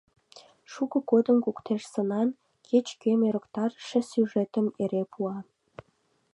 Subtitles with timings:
[0.71, 2.29] Шуко годым куктеж сынан,
[2.67, 5.37] кеч-кӧм ӧрыктарыше сюжетым эре пуа.